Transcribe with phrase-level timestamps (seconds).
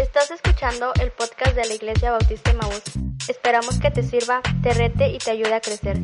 [0.00, 2.82] Estás escuchando el podcast de la Iglesia Bautista Maús.
[3.28, 5.98] Esperamos que te sirva, te rete y te ayude a crecer.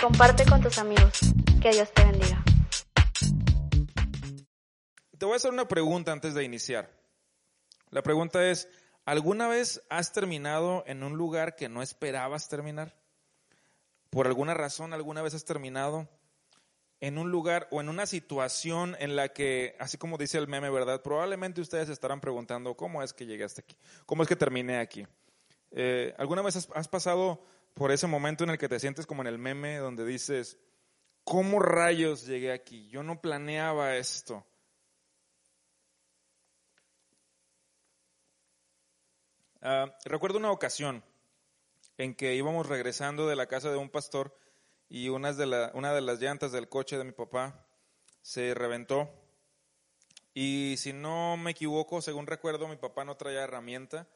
[0.00, 1.20] Comparte con tus amigos.
[1.60, 2.42] Que Dios te bendiga.
[5.18, 6.90] Te voy a hacer una pregunta antes de iniciar.
[7.90, 8.68] La pregunta es,
[9.04, 12.96] ¿alguna vez has terminado en un lugar que no esperabas terminar?
[14.08, 16.08] ¿Por alguna razón alguna vez has terminado
[17.06, 20.70] en un lugar o en una situación en la que, así como dice el meme,
[20.70, 21.02] ¿verdad?
[21.02, 23.76] Probablemente ustedes estarán preguntando, ¿cómo es que llegué hasta aquí?
[24.06, 25.06] ¿Cómo es que terminé aquí?
[25.70, 29.20] Eh, ¿Alguna vez has, has, pasado por ese momento en el que te sientes como
[29.20, 30.56] en el meme donde dices,
[31.24, 32.88] ¿cómo rayos llegué aquí?
[32.88, 34.46] Yo no planeaba esto.
[39.60, 41.04] Uh, recuerdo una ocasión
[41.98, 44.34] en que íbamos regresando de la casa de un pastor
[44.88, 47.66] y una de, la, una de las llantas del coche de mi papá
[48.22, 49.10] se reventó.
[50.32, 54.08] Y si no me equivoco, según recuerdo, mi papá no traía herramienta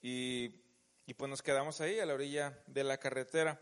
[0.00, 0.62] y,
[1.06, 3.60] y pues nos quedamos ahí a la orilla de la carretera.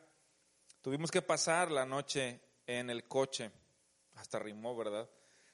[0.83, 3.51] Tuvimos que pasar la noche en el coche,
[4.15, 5.09] hasta rimó, ¿verdad?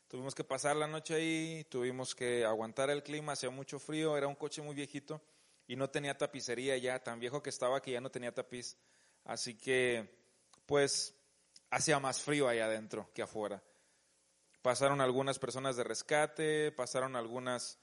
[0.08, 4.26] Tuvimos que pasar la noche ahí, tuvimos que aguantar el clima, hacía mucho frío, era
[4.26, 5.20] un coche muy viejito
[5.66, 8.78] y no tenía tapicería ya, tan viejo que estaba que ya no tenía tapiz.
[9.24, 10.17] Así que
[10.68, 11.16] pues
[11.70, 13.62] hacía más frío allá adentro que afuera.
[14.60, 17.78] Pasaron algunas personas de rescate, pasaron algunas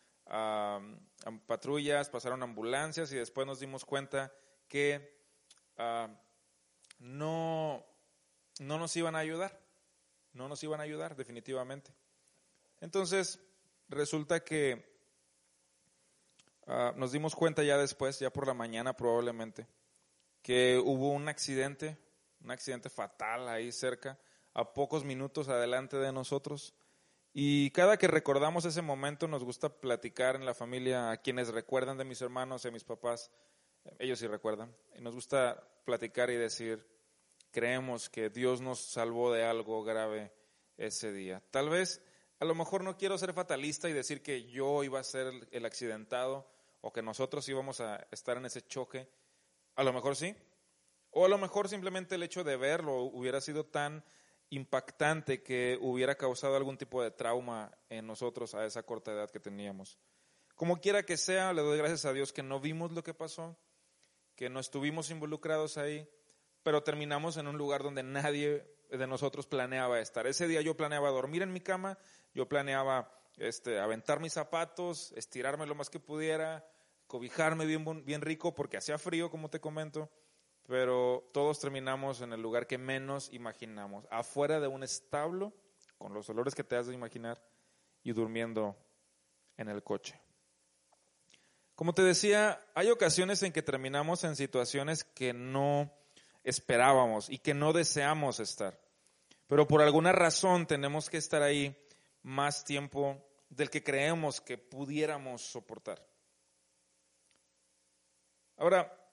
[1.47, 4.31] patrullas, pasaron ambulancias y después nos dimos cuenta
[4.67, 5.17] que
[6.99, 7.83] no,
[8.59, 9.59] no nos iban a ayudar,
[10.33, 11.91] no nos iban a ayudar definitivamente.
[12.81, 13.39] Entonces,
[13.89, 14.85] resulta que
[16.67, 19.65] uh, nos dimos cuenta ya después, ya por la mañana probablemente,
[20.43, 22.04] que hubo un accidente
[22.45, 24.17] un accidente fatal ahí cerca,
[24.53, 26.75] a pocos minutos adelante de nosotros.
[27.33, 31.97] Y cada que recordamos ese momento nos gusta platicar en la familia a quienes recuerdan
[31.97, 33.31] de mis hermanos y mis papás,
[33.99, 36.87] ellos sí recuerdan, y nos gusta platicar y decir,
[37.51, 40.31] creemos que Dios nos salvó de algo grave
[40.77, 41.43] ese día.
[41.51, 42.01] Tal vez,
[42.39, 45.65] a lo mejor no quiero ser fatalista y decir que yo iba a ser el
[45.65, 46.47] accidentado
[46.81, 49.09] o que nosotros íbamos a estar en ese choque.
[49.75, 50.35] A lo mejor sí,
[51.17, 54.03] o a lo mejor simplemente el hecho de verlo hubiera sido tan
[54.49, 59.39] impactante que hubiera causado algún tipo de trauma en nosotros a esa corta edad que
[59.39, 59.97] teníamos.
[60.55, 63.57] Como quiera que sea, le doy gracias a Dios que no vimos lo que pasó,
[64.35, 66.05] que no estuvimos involucrados ahí,
[66.63, 70.27] pero terminamos en un lugar donde nadie de nosotros planeaba estar.
[70.27, 71.97] Ese día yo planeaba dormir en mi cama,
[72.33, 76.67] yo planeaba este, aventar mis zapatos, estirarme lo más que pudiera,
[77.07, 80.11] cobijarme bien, bien rico porque hacía frío, como te comento
[80.67, 85.53] pero todos terminamos en el lugar que menos imaginamos, afuera de un establo,
[85.97, 87.41] con los olores que te has de imaginar,
[88.03, 88.75] y durmiendo
[89.57, 90.19] en el coche.
[91.75, 95.91] Como te decía, hay ocasiones en que terminamos en situaciones que no
[96.43, 98.79] esperábamos y que no deseamos estar,
[99.47, 101.75] pero por alguna razón tenemos que estar ahí
[102.21, 106.05] más tiempo del que creemos que pudiéramos soportar.
[108.57, 109.04] Ahora,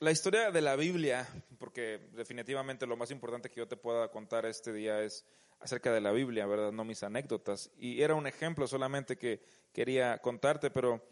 [0.00, 1.28] la historia de la Biblia,
[1.58, 5.26] porque definitivamente lo más importante que yo te pueda contar este día es
[5.60, 6.72] acerca de la Biblia, ¿verdad?
[6.72, 7.70] No mis anécdotas.
[7.76, 9.42] Y era un ejemplo solamente que
[9.74, 11.02] quería contarte, pero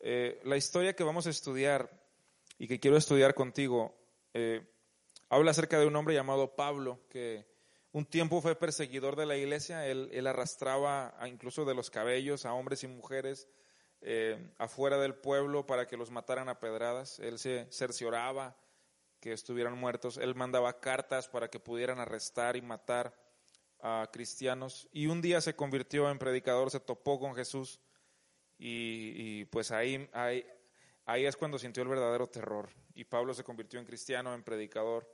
[0.00, 1.90] eh, la historia que vamos a estudiar
[2.58, 3.94] y que quiero estudiar contigo
[4.32, 4.66] eh,
[5.28, 7.46] habla acerca de un hombre llamado Pablo, que
[7.92, 12.54] un tiempo fue perseguidor de la iglesia, él, él arrastraba incluso de los cabellos a
[12.54, 13.46] hombres y mujeres
[14.00, 17.18] eh, afuera del pueblo para que los mataran a pedradas.
[17.18, 18.56] Él se cercioraba
[19.20, 20.16] que estuvieran muertos.
[20.18, 23.14] Él mandaba cartas para que pudieran arrestar y matar
[23.80, 24.88] a cristianos.
[24.92, 27.80] Y un día se convirtió en predicador, se topó con Jesús.
[28.60, 30.44] Y, pues ahí, ahí,
[31.04, 32.68] ahí es cuando sintió el verdadero terror.
[32.94, 35.08] Y Pablo se convirtió en cristiano, en predicador.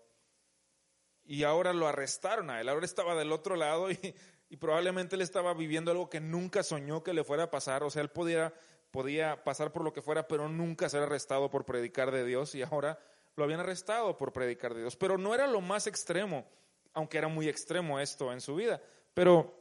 [1.25, 2.69] Y ahora lo arrestaron a él.
[2.69, 4.15] Ahora estaba del otro lado y,
[4.55, 7.83] y probablemente él estaba viviendo algo que nunca soñó que le fuera a pasar.
[7.83, 8.55] O sea, él pudiera
[8.93, 12.63] podía pasar por lo que fuera, pero nunca ser arrestado por predicar de Dios y
[12.63, 13.01] ahora
[13.35, 14.95] lo habían arrestado por predicar de Dios.
[14.95, 16.47] Pero no era lo más extremo,
[16.93, 18.81] aunque era muy extremo esto en su vida.
[19.13, 19.61] Pero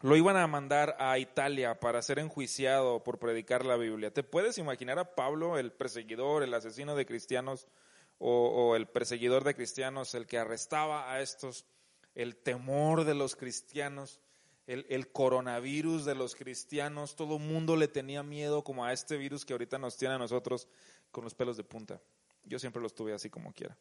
[0.00, 4.10] lo iban a mandar a Italia para ser enjuiciado por predicar la Biblia.
[4.10, 7.68] ¿Te puedes imaginar a Pablo, el perseguidor, el asesino de cristianos,
[8.16, 11.66] o, el perseguidor de cristianos, el que arrestaba a estos,
[12.14, 14.20] el temor de los cristianos,
[14.66, 19.44] el, el coronavirus de los cristianos, todo mundo le tenía miedo como a este virus
[19.44, 20.68] que ahorita nos tiene a nosotros
[21.10, 22.00] con los pelos de punta.
[22.44, 23.76] Yo siempre los tuve así como quiera.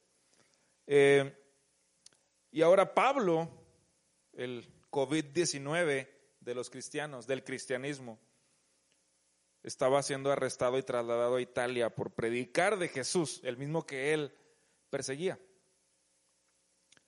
[0.88, 1.36] Eh,
[2.52, 3.50] y ahora Pablo,
[4.34, 6.08] el COVID-19
[6.40, 8.20] de los cristianos, del cristianismo,
[9.64, 14.34] estaba siendo arrestado y trasladado a Italia por predicar de Jesús, el mismo que él
[14.90, 15.40] perseguía.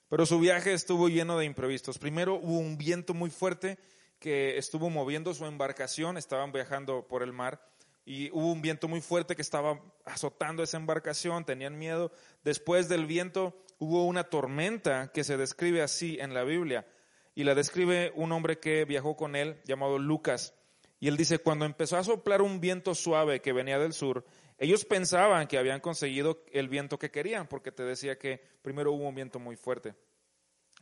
[0.10, 1.98] Pero su viaje estuvo lleno de imprevistos.
[1.98, 3.78] Primero hubo un viento muy fuerte
[4.20, 7.62] que estuvo moviendo su embarcación, estaban viajando por el mar
[8.06, 12.12] y hubo un viento muy fuerte que estaba azotando esa embarcación, tenían miedo.
[12.44, 16.88] Después del viento hubo una tormenta que se describe así en la Biblia
[17.34, 20.54] y la describe un hombre que viajó con él llamado Lucas.
[21.00, 24.26] Y él dice, cuando empezó a soplar un viento suave que venía del sur,
[24.58, 29.08] ellos pensaban que habían conseguido el viento que querían, porque te decía que primero hubo
[29.08, 29.96] un viento muy fuerte.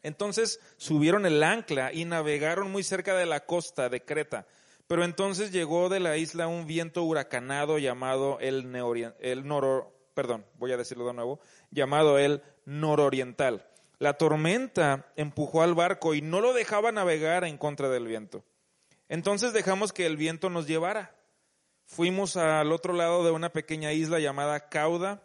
[0.04, 4.46] Entonces subieron el ancla y navegaron muy cerca de la costa de Creta.
[4.86, 8.76] Pero entonces llegó de la isla un viento huracanado llamado el,
[9.20, 11.40] el noro, perdón, voy a decirlo de nuevo,
[11.72, 13.66] llamado el nororiental.
[13.98, 18.44] La tormenta empujó al barco y no lo dejaba navegar en contra del viento.
[19.08, 21.16] Entonces dejamos que el viento nos llevara.
[21.86, 25.24] Fuimos al otro lado de una pequeña isla llamada Cauda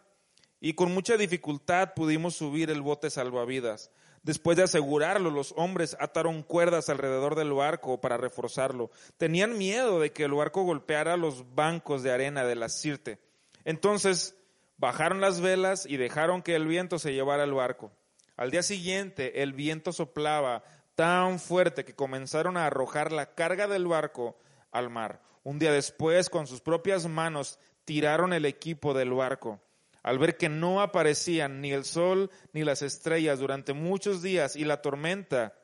[0.59, 3.91] y con mucha dificultad pudimos subir el bote salvavidas.
[4.23, 8.91] Después de asegurarlo, los hombres ataron cuerdas alrededor del barco para reforzarlo.
[9.17, 13.19] Tenían miedo de que el barco golpeara los bancos de arena de la Sirte.
[13.63, 14.35] Entonces
[14.77, 17.91] bajaron las velas y dejaron que el viento se llevara el barco.
[18.35, 20.63] Al día siguiente el viento soplaba
[20.95, 24.37] tan fuerte que comenzaron a arrojar la carga del barco
[24.71, 25.21] al mar.
[25.43, 29.61] Un día después, con sus propias manos, tiraron el equipo del barco.
[30.03, 34.63] Al ver que no aparecían ni el sol ni las estrellas durante muchos días y
[34.63, 35.57] la tormenta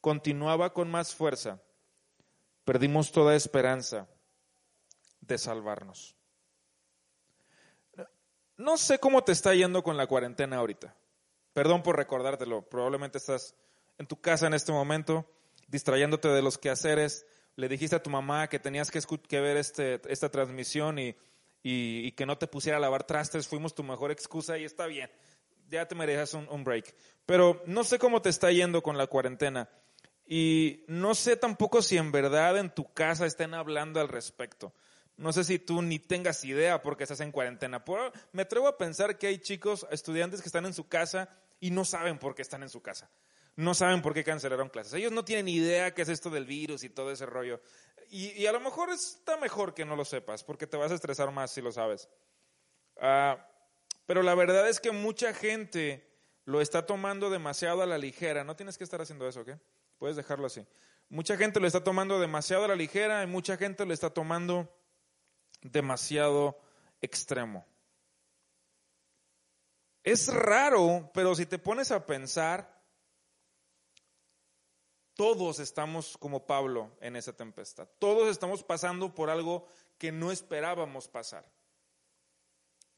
[0.00, 1.60] continuaba con más fuerza,
[2.64, 4.08] perdimos toda esperanza
[5.20, 6.16] de salvarnos.
[8.56, 10.94] No sé cómo te está yendo con la cuarentena ahorita.
[11.52, 12.62] Perdón por recordártelo.
[12.62, 13.54] Probablemente estás
[13.98, 15.26] en tu casa en este momento,
[15.68, 17.26] distrayéndote de los quehaceres.
[17.56, 21.14] Le dijiste a tu mamá que tenías que, que ver este, esta transmisión y,
[22.12, 23.48] que no te pusiera a lavar trastes.
[23.48, 25.10] Fuimos tu mejor excusa y está bien.
[25.68, 26.94] Ya te mereces un, break.
[27.24, 29.68] Pero no sé cómo te está yendo con la cuarentena.
[30.26, 34.72] Y no sé tampoco si en verdad en tu casa estén hablando al respecto.
[35.16, 37.82] No sé si tú ni tengas idea porque estás en cuarentena.
[38.32, 41.86] me atrevo a pensar que hay chicos, estudiantes que están en su casa y no
[41.86, 43.08] saben por qué están en su casa.
[43.56, 44.92] No saben por qué cancelaron clases.
[44.94, 47.60] Ellos no tienen idea qué es esto del virus y todo ese rollo.
[48.10, 51.32] Y, a lo mejor está mejor que no lo sepas, porque te vas a estresar
[51.32, 52.08] más si lo sabes.
[53.00, 53.48] Ah,
[54.04, 56.06] pero la verdad es que mucha gente
[56.44, 58.44] lo está tomando demasiado a la ligera.
[58.44, 59.50] No tienes que estar haciendo eso, ¿ok?
[59.98, 60.64] Puedes dejarlo así.
[61.08, 64.72] Mucha gente lo está tomando demasiado a la ligera y mucha gente lo está tomando
[65.62, 66.58] demasiado
[67.00, 67.66] extremo.
[70.04, 72.75] Es raro, pero si te pones a pensar,
[75.16, 77.88] todos estamos como Pablo en esa tempestad.
[77.98, 79.66] Todos estamos pasando por algo
[79.98, 81.50] que no esperábamos pasar.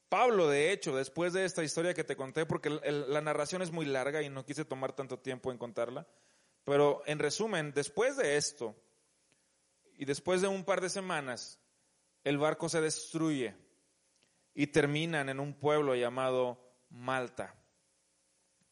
[0.09, 3.85] Pablo, de hecho, después de esta historia que te conté, porque la narración es muy
[3.85, 6.07] larga y no quise tomar tanto tiempo en contarla,
[6.65, 8.75] pero en resumen, después de esto
[9.97, 11.59] y después de un par de semanas,
[12.23, 13.55] el barco se destruye
[14.53, 16.59] y terminan en un pueblo llamado
[16.89, 17.58] Malta.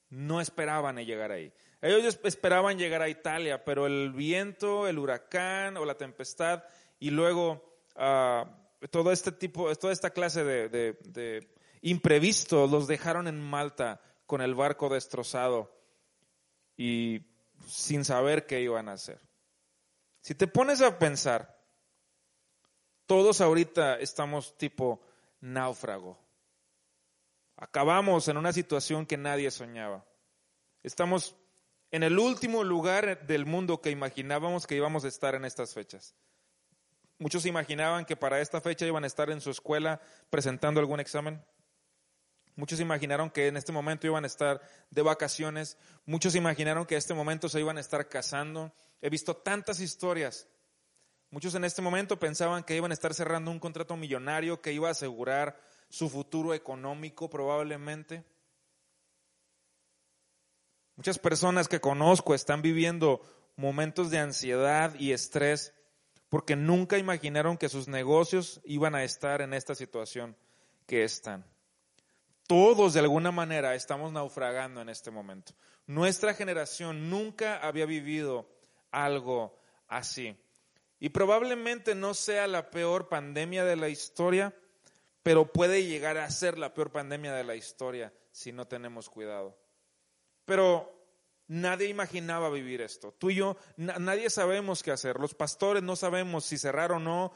[0.10, 1.52] No esperaban llegar ahí.
[1.82, 6.64] Ellos esperaban llegar a Italia, pero el viento, el huracán o la tempestad
[7.00, 8.48] y luego uh,
[8.90, 11.48] todo este tipo, toda esta clase de, de
[11.82, 15.72] imprevistos los dejaron en Malta con el barco destrozado
[16.76, 17.22] y
[17.68, 19.20] sin saber qué iban a hacer.
[20.22, 21.58] Si te pones a pensar,
[23.06, 25.02] todos ahorita estamos tipo
[25.40, 26.20] náufrago.
[27.58, 30.06] Acabamos en una situación que nadie soñaba.
[30.84, 31.36] Estamos
[31.90, 36.16] en el último lugar del mundo que imaginábamos que íbamos a estar en estas fechas.
[37.18, 40.00] Muchos imaginaban que para esta fecha iban a estar en su escuela
[40.30, 41.44] presentando algún examen.
[42.56, 44.62] Muchos imaginaron que en este momento iban a estar
[44.92, 45.78] de vacaciones.
[46.06, 48.72] Muchos imaginaron que en este momento se iban a estar casando.
[49.02, 50.48] He visto tantas historias.
[51.32, 54.90] Muchos en este momento pensaban que iban a estar cerrando un contrato millonario que iba
[54.90, 58.24] a asegurar su futuro económico probablemente.
[60.96, 63.22] Muchas personas que conozco están viviendo
[63.56, 65.74] momentos de ansiedad y estrés
[66.29, 70.36] porque nunca imaginaron que sus negocios iban a estar en esta situación
[70.86, 71.46] que están.
[72.48, 75.53] Todos de alguna manera estamos naufragando en este momento.
[75.86, 78.50] Nuestra generación nunca había vivido
[78.91, 80.38] algo así.
[81.00, 84.56] Y probablemente no sea la peor pandemia de la historia,
[85.28, 89.60] pero puede llegar a ser la peor pandemia de la historia si no tenemos cuidado.
[90.46, 90.94] Pero
[91.50, 93.14] Nadie imaginaba vivir esto.
[93.18, 95.18] Tú y yo, nadie sabemos qué hacer.
[95.18, 97.32] Los pastores no sabemos si cerrar o no.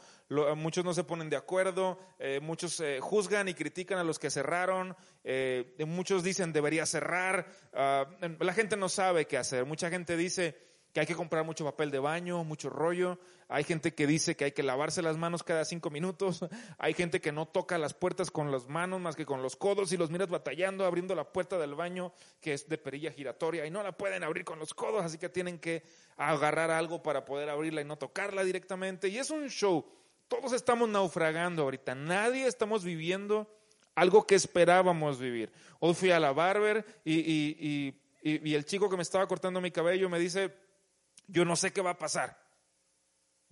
[0.54, 1.98] muchos no se ponen de acuerdo.
[2.18, 4.94] Eh, muchos eh, juzgan y critican a los que cerraron.
[5.24, 7.46] Eh, muchos dicen debería cerrar.
[7.72, 8.06] Ah,
[8.38, 9.64] la gente no sabe qué hacer.
[9.64, 13.18] Mucha gente dice que hay que comprar mucho papel de baño, mucho rollo.
[13.48, 16.40] Hay gente que dice que hay que lavarse las manos cada cinco minutos.
[16.78, 19.92] Hay gente que no toca las puertas con las manos más que con los codos
[19.92, 23.70] y los miras batallando, abriendo la puerta del baño que es de perilla giratoria y
[23.70, 25.82] no la pueden abrir con los codos, así que tienen que
[26.16, 29.08] agarrar algo para poder abrirla y no tocarla directamente.
[29.08, 29.84] Y es un show.
[30.28, 31.94] Todos estamos naufragando ahorita.
[31.94, 33.48] Nadie estamos viviendo
[33.94, 35.52] algo que esperábamos vivir.
[35.80, 39.60] Hoy fui a la barber y, y, y, y el chico que me estaba cortando
[39.60, 40.50] mi cabello me dice,
[41.26, 42.38] yo no sé qué va a pasar.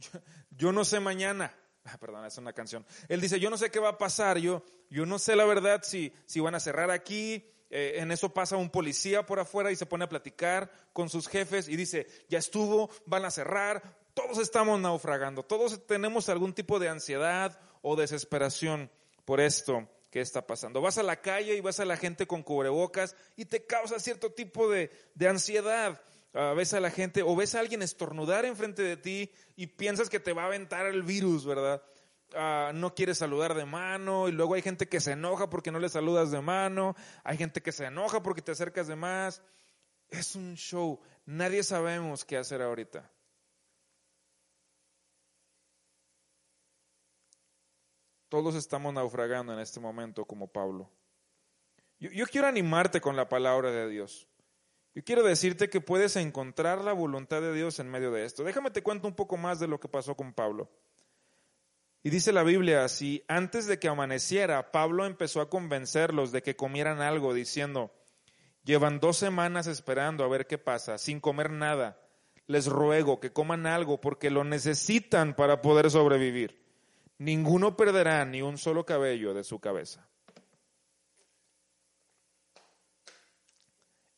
[0.50, 1.54] Yo, no sé mañana.
[1.84, 2.84] Ah, perdón, es una canción.
[3.08, 4.38] Él dice, yo no sé qué va a pasar.
[4.38, 7.46] Yo, yo no sé la verdad si, si van a cerrar aquí.
[7.70, 11.28] Eh, en eso pasa un policía por afuera y se pone a platicar con sus
[11.28, 13.82] jefes y dice, ya estuvo, van a cerrar.
[14.12, 15.44] Todos estamos naufragando.
[15.44, 18.90] Todos tenemos algún tipo de ansiedad o desesperación
[19.24, 20.80] por esto que está pasando.
[20.80, 24.32] Vas a la calle y vas a la gente con cubrebocas y te causa cierto
[24.32, 26.02] tipo de, de ansiedad.
[26.32, 30.08] Ah, ves a la gente o ves a alguien estornudar enfrente de ti y piensas
[30.08, 31.82] que te va a aventar el virus, ¿verdad?
[32.34, 35.80] Ah, no quieres saludar de mano y luego hay gente que se enoja porque no
[35.80, 36.94] le saludas de mano,
[37.24, 39.42] hay gente que se enoja porque te acercas de más.
[40.08, 43.10] Es un show, nadie sabemos qué hacer ahorita.
[48.28, 50.88] Todos estamos naufragando en este momento como Pablo.
[51.98, 54.28] yo quiero animarte con la palabra de Dios.
[54.94, 58.42] Yo quiero decirte que puedes encontrar la voluntad de Dios en medio de esto.
[58.42, 60.68] Déjame te cuento un poco más de lo que pasó con Pablo.
[62.02, 66.56] Y dice la Biblia así, antes de que amaneciera, Pablo empezó a convencerlos de que
[66.56, 67.92] comieran algo, diciendo,
[68.64, 72.00] llevan dos semanas esperando a ver qué pasa, sin comer nada.
[72.46, 76.60] Les ruego que coman algo porque lo necesitan para poder sobrevivir.
[77.18, 80.08] Ninguno perderá ni un solo cabello de su cabeza.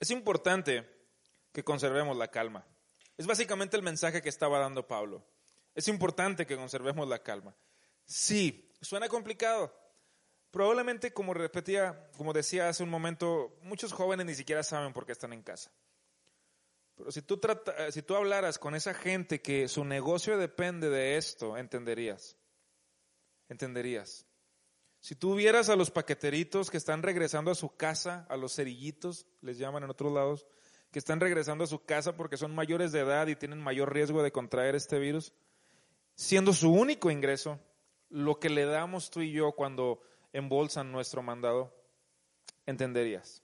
[0.03, 0.85] Es importante
[1.53, 2.67] que conservemos la calma.
[3.17, 5.25] Es básicamente el mensaje que estaba dando Pablo.
[5.77, 7.55] Es importante que conservemos la calma.
[8.05, 9.73] Sí, suena complicado.
[10.51, 15.13] Probablemente, como repetía, como decía hace un momento, muchos jóvenes ni siquiera saben por qué
[15.13, 15.71] están en casa.
[16.97, 21.17] Pero si tú, trata, si tú hablaras con esa gente que su negocio depende de
[21.17, 22.37] esto, entenderías.
[23.49, 24.27] Entenderías.
[25.03, 29.27] Si tú vieras a los paqueteritos que están regresando a su casa, a los cerillitos,
[29.41, 30.47] les llaman en otros lados,
[30.93, 34.23] que están regresando a su casa porque son mayores de edad y tienen mayor riesgo
[34.23, 35.33] de contraer este virus,
[36.15, 37.59] siendo su único ingreso
[38.11, 40.01] lo que le damos tú y yo cuando
[40.33, 41.75] embolsan nuestro mandado,
[42.65, 43.43] entenderías.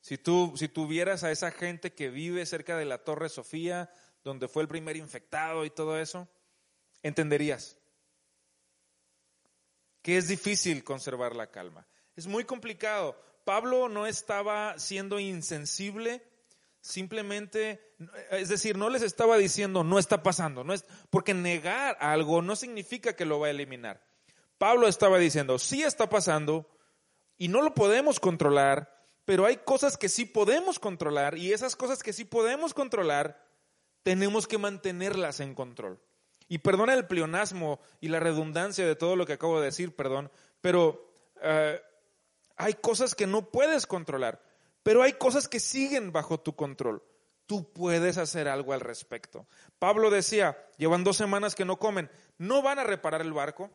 [0.00, 3.90] Si tú, si tú vieras a esa gente que vive cerca de la Torre Sofía,
[4.24, 6.26] donde fue el primer infectado y todo eso,
[7.02, 7.76] entenderías
[10.06, 11.84] que es difícil conservar la calma.
[12.14, 13.20] Es muy complicado.
[13.44, 16.22] Pablo no estaba siendo insensible,
[16.80, 17.96] simplemente,
[18.30, 22.54] es decir, no les estaba diciendo no está pasando, no es porque negar algo no
[22.54, 24.00] significa que lo va a eliminar.
[24.58, 26.70] Pablo estaba diciendo, sí está pasando
[27.36, 32.04] y no lo podemos controlar, pero hay cosas que sí podemos controlar y esas cosas
[32.04, 33.44] que sí podemos controlar
[34.04, 36.00] tenemos que mantenerlas en control.
[36.48, 40.30] Y perdona el pleonasmo y la redundancia de todo lo que acabo de decir, perdón,
[40.60, 41.10] pero
[41.42, 41.80] eh,
[42.56, 44.42] hay cosas que no puedes controlar,
[44.82, 47.02] pero hay cosas que siguen bajo tu control.
[47.46, 49.46] Tú puedes hacer algo al respecto.
[49.78, 53.70] Pablo decía, llevan dos semanas que no comen, no van a reparar el barco,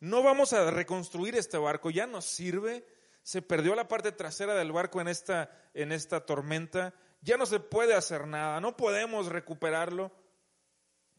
[0.00, 2.86] no vamos a reconstruir este barco, ya no sirve,
[3.22, 7.60] se perdió la parte trasera del barco en esta, en esta tormenta, ya no se
[7.60, 10.12] puede hacer nada, no podemos recuperarlo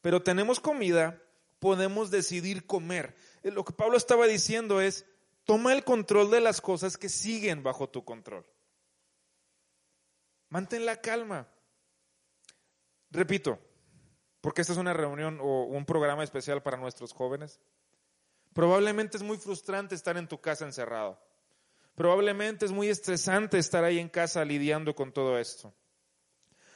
[0.01, 1.21] pero tenemos comida,
[1.59, 3.15] podemos decidir comer.
[3.43, 5.05] Eh, lo que Pablo estaba diciendo es,
[5.43, 8.45] toma el control de las cosas que siguen bajo tu control.
[10.49, 11.47] Mantén la calma.
[13.11, 13.59] Repito,
[14.41, 17.59] porque esta es una reunión o un programa especial para nuestros jóvenes.
[18.53, 21.19] Probablemente es muy frustrante estar en tu casa encerrado.
[21.95, 25.73] Probablemente es muy estresante estar ahí en casa lidiando con todo esto.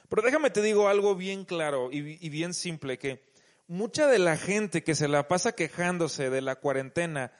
[0.10, 3.24] Pero déjame te digo algo bien claro y, bien simple, que
[3.67, 7.31] mucha de la gente que se la pasa quejándose de la cuarentena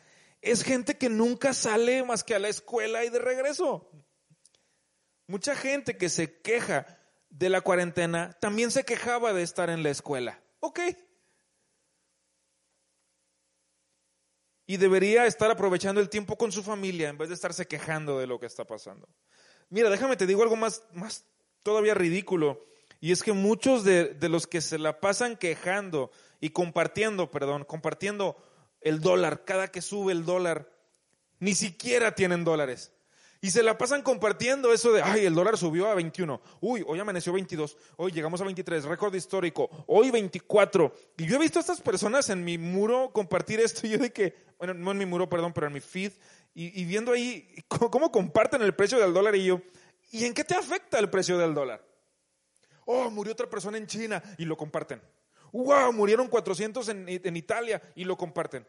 [0.42, 3.90] es gente que nunca sale más que a la escuela y de regreso.
[5.28, 9.90] Mucha gente que se queja de la cuarentena también se quejaba de estar en la
[9.90, 10.42] escuela.
[10.60, 10.80] Ok.
[14.66, 18.28] Y debería estar aprovechando el tiempo con su familia en vez de estarse quejando de
[18.28, 19.08] lo que está pasando.
[19.70, 20.84] Mira, déjame te digo algo más
[21.64, 22.64] todavía ridículo.
[23.02, 27.66] Y es que muchos de, de los que se la pasan quejando y compartiendo, perdón,
[27.66, 28.38] compartiendo
[28.82, 30.70] el dólar, cada que sube el dólar,
[31.40, 32.94] ni siquiera tienen dólares.
[33.44, 36.42] Y se la pasan compartiendo eso de, ay, el dólar subió a 21.
[36.62, 37.76] Uy, hoy amaneció 22.
[37.98, 39.70] Hoy llegamos a 23, récord histórico.
[39.86, 40.96] Hoy 24.
[41.18, 43.86] Y yo he visto a estas personas en mi muro compartir esto.
[43.86, 46.14] Y yo de que, bueno, no en mi muro, perdón, pero en mi feed.
[46.56, 49.36] Y, viendo ahí cómo, comparten el precio del dólar.
[49.36, 49.62] Y yo,
[50.14, 51.86] ¿y en qué te afecta el precio del dólar?
[52.86, 55.02] Oh, murió otra persona en China y lo comparten.
[55.52, 58.68] Wow, murieron 400 en, Italia y lo comparten.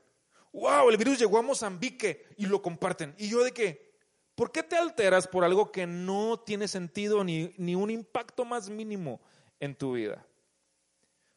[0.53, 3.15] Wow, el virus llegó a Mozambique y lo comparten.
[3.19, 3.95] Y yo de qué?
[4.35, 8.71] ¿Por qué te alteras por algo que no tiene sentido ni, ni un impacto más
[8.71, 9.21] mínimo
[9.61, 10.27] en tu vida?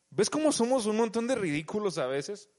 [0.10, 2.50] ¿Ves cómo somos un montón de ridículos a veces?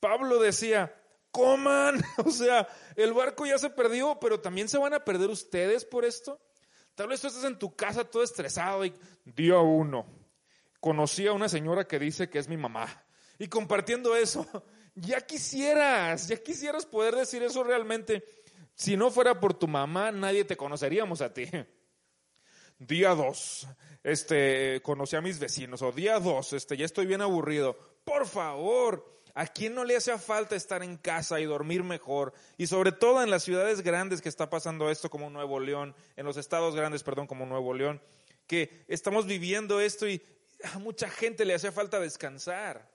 [0.00, 0.94] Pablo decía,
[1.30, 5.84] coman, o sea, el barco ya se perdió, pero también se van a perder ustedes
[5.84, 6.40] por esto.
[6.98, 8.92] Tal vez tú estás en tu casa todo estresado y
[9.24, 10.04] día uno,
[10.80, 12.88] conocí a una señora que dice que es mi mamá
[13.38, 14.44] y compartiendo eso,
[14.96, 18.24] ya quisieras, ya quisieras poder decir eso realmente
[18.74, 21.44] si no fuera por tu mamá, nadie te conoceríamos a ti.
[22.80, 23.68] Día dos,
[24.02, 25.82] este, conocí a mis vecinos.
[25.82, 27.76] O día dos, este, ya estoy bien aburrido.
[28.04, 32.32] Por favor, ¿a quién no le hace falta estar en casa y dormir mejor?
[32.56, 36.26] Y sobre todo en las ciudades grandes que está pasando esto como Nuevo León, en
[36.26, 38.02] los estados grandes, perdón, como Nuevo León,
[38.48, 40.20] que estamos viviendo esto y
[40.64, 42.90] a mucha gente le hace falta descansar.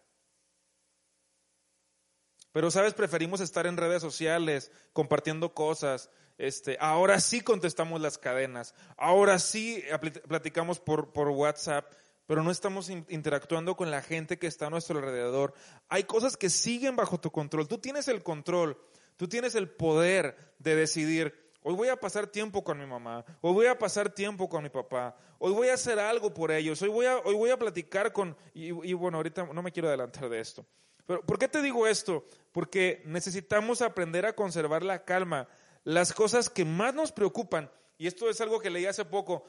[2.51, 2.93] Pero, ¿sabes?
[2.93, 6.09] Preferimos estar en redes sociales, compartiendo cosas.
[6.37, 8.75] Este, ahora sí contestamos las cadenas.
[8.97, 9.81] Ahora sí
[10.27, 11.89] platicamos por, por WhatsApp,
[12.25, 15.53] pero no estamos interactuando con la gente que está a nuestro alrededor.
[15.89, 17.67] Hay cosas que siguen bajo tu control.
[17.67, 18.77] Tú tienes el control,
[19.17, 23.53] tú tienes el poder de decidir, hoy voy a pasar tiempo con mi mamá, hoy
[23.53, 26.89] voy a pasar tiempo con mi papá, hoy voy a hacer algo por ellos, hoy
[26.89, 30.39] voy a, hoy voy a platicar con, y, bueno, ahorita no me quiero adelantar de
[30.39, 30.65] esto.
[31.05, 32.25] Pero, ¿por qué te digo esto?
[32.51, 35.49] Porque necesitamos aprender a conservar la calma.
[35.83, 39.43] Las cosas que más nos preocupan, y esto es algo que leí hace poco,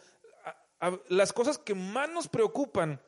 [1.09, 3.01] las cosas que más nos preocupan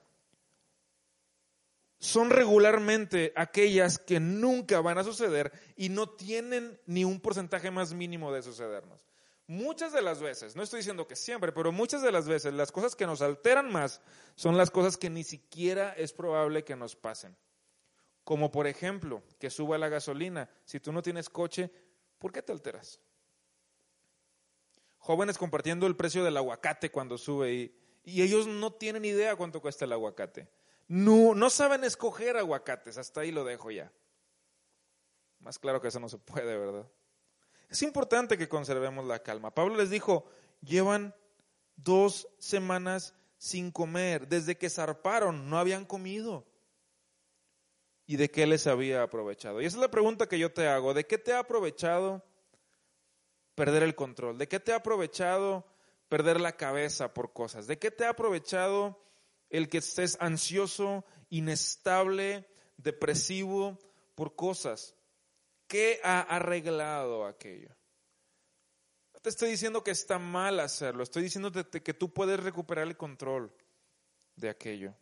[1.99, 7.95] son regularmente aquellas que nunca van a suceder y no tienen ni un porcentaje más
[7.95, 9.07] mínimo de sucedernos.
[9.49, 12.73] Muchas de las veces, no estoy diciendo que siempre, pero muchas de las veces las
[12.73, 14.01] cosas que nos alteran más
[14.35, 17.37] son las cosas que ni siquiera es probable que nos pasen.
[18.25, 20.51] Como por ejemplo, que suba la gasolina.
[20.65, 21.71] Si tú no tienes coche,
[22.19, 23.01] ¿por qué te alteras?
[25.07, 29.63] Jóvenes compartiendo el precio del aguacate cuando sube y, y ellos no tienen idea cuánto
[29.63, 30.49] cuesta el aguacate.
[30.89, 33.93] No, no saben escoger aguacates, hasta ahí lo dejo ya.
[35.39, 36.91] Más claro que eso no se puede, ¿verdad?
[37.71, 39.55] Es importante que conservemos la calma.
[39.55, 40.27] Pablo les dijo,
[40.61, 41.15] llevan
[41.77, 46.49] dos semanas sin comer, desde que zarparon, no habían comido
[48.09, 49.63] y de qué les había aprovechado.
[49.63, 50.95] Y esa es la pregunta que yo te hago.
[50.95, 52.25] ¿De qué te ha aprovechado
[53.57, 54.39] perder el control?
[54.39, 55.67] ¿De qué te ha aprovechado
[56.09, 57.67] perder la cabeza por cosas?
[57.67, 59.03] ¿De qué te ha aprovechado
[59.51, 63.81] el que estés ansioso, inestable, depresivo
[64.15, 64.95] por cosas?
[65.67, 67.71] ¿Qué ha arreglado aquello?
[69.13, 72.97] No te estoy diciendo que está mal hacerlo, estoy diciendo que tú puedes recuperar el
[72.97, 73.53] control
[74.37, 74.95] de aquello.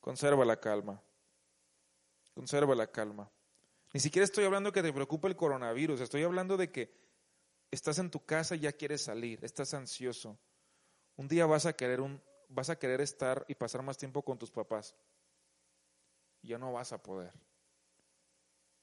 [0.00, 1.02] Conserva la calma.
[2.32, 3.30] Conserva la calma.
[3.92, 6.92] Ni siquiera estoy hablando que te preocupe el coronavirus, estoy hablando de que
[7.70, 10.38] estás en tu casa y ya quieres salir, estás ansioso.
[11.16, 14.38] Un día vas a querer un vas a querer estar y pasar más tiempo con
[14.38, 14.94] tus papás.
[16.42, 17.32] Ya no vas a poder.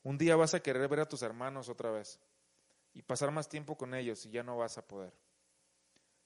[0.04, 2.20] Un día vas a querer ver a tus hermanos otra vez
[2.94, 5.14] y pasar más tiempo con ellos y ya no vas a poder.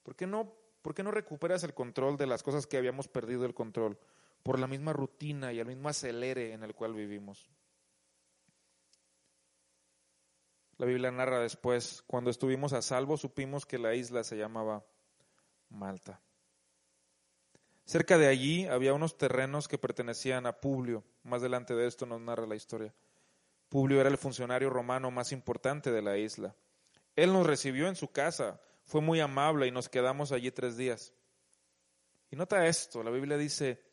[0.04, 3.46] ¿Por qué no, por qué no recuperas el control de las cosas que habíamos perdido
[3.46, 3.98] el control?
[4.44, 7.50] por la misma rutina y el mismo acelere en el cual vivimos.
[10.82, 14.84] La Biblia narra después, cuando estuvimos a salvo, supimos que la isla se llamaba
[15.70, 16.20] Malta.
[17.86, 21.04] Cerca de allí había unos terrenos que pertenecían a Publio.
[21.22, 22.96] Más delante de esto nos narra la historia.
[23.70, 26.56] Publio era el funcionario romano más importante de la isla.
[27.16, 31.14] Él nos recibió en su casa, fue muy amable y nos quedamos allí tres días.
[32.32, 33.84] Y nota esto, la Biblia dice,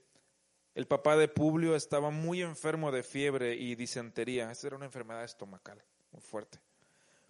[0.75, 4.51] el papá de Publio estaba muy enfermo de fiebre y disentería.
[4.51, 6.59] Esa era una enfermedad estomacal muy fuerte.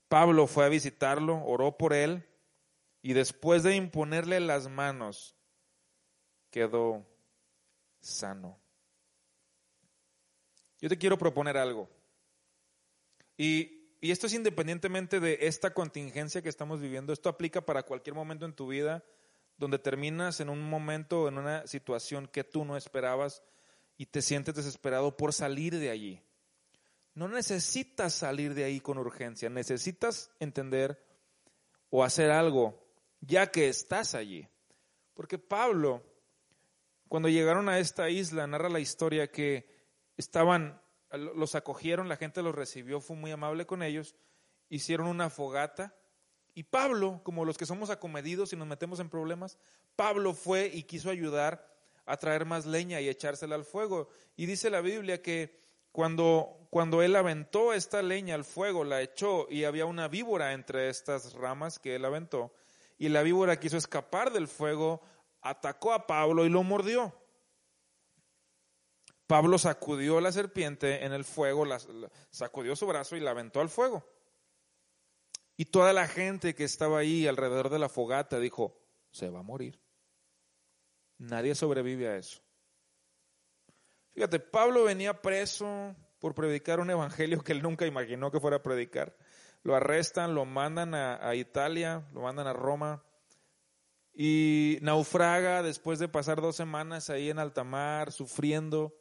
[0.08, 2.26] Pablo fue a visitarlo, oró por él
[3.02, 5.36] y después de imponerle las manos,
[6.50, 7.06] quedó
[8.00, 8.58] sano.
[10.80, 11.88] Yo te quiero proponer algo.
[13.36, 17.12] Y, y, esto es independientemente de esta contingencia que estamos viviendo.
[17.12, 19.04] Esto aplica para cualquier momento en tu vida
[19.58, 23.42] donde terminas en un momento, en una situación que tú no esperabas
[23.96, 26.22] y te sientes desesperado por salir de allí.
[27.18, 31.04] No necesitas salir de ahí con urgencia, necesitas entender
[31.90, 32.81] o hacer algo
[33.20, 34.46] ya que estás allí.
[35.14, 36.04] Porque Pablo,
[37.09, 39.68] cuando llegaron a esta isla, narra la historia que
[40.16, 44.14] estaban, los acogieron, la gente los recibió, fue muy amable con ellos,
[44.68, 45.96] hicieron una fogata
[46.54, 49.59] y Pablo, como los que somos acomedidos y nos metemos en problemas,
[49.96, 51.68] Pablo fue y quiso ayudar
[52.07, 54.09] a traer más leña y echársela al fuego.
[54.37, 59.46] Y dice la Biblia que cuando, cuando él aventó esta leña al fuego, la echó
[59.51, 62.53] y había una víbora entre estas ramas que él aventó,
[62.98, 65.01] y la víbora quiso escapar del fuego,
[65.40, 67.14] atacó a Pablo y lo mordió.
[69.27, 71.66] Pablo sacudió la serpiente en el fuego,
[72.31, 74.05] sacudió su brazo y la aventó al fuego.
[75.57, 79.42] Y toda la gente que estaba ahí alrededor de la fogata dijo, se va a
[79.42, 79.81] morir.
[81.18, 82.40] Nadie sobrevive a eso.
[84.18, 88.62] Fíjate, Pablo venía preso por predicar un evangelio que él nunca imaginó que fuera a
[88.64, 89.16] predicar.
[89.62, 93.04] Lo arrestan, lo mandan a, Italia, lo mandan a Roma
[94.12, 98.92] y naufraga después de pasar dos semanas ahí en alta mar, sufriendo.